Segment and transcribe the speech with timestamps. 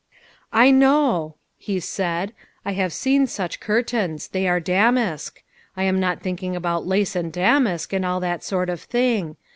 [0.51, 2.33] "I know," he said,"
[2.65, 4.29] I have seen such curtains.
[4.29, 5.43] They are damask.
[5.77, 9.37] I am not thinking about lace, and damask, and all that sort of thing.